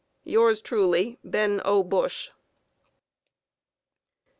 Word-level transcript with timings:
Yours 0.23 0.61
truly, 0.63 1.19
Ben 1.23 1.61
O. 1.63 1.83
Bush. 1.83 2.31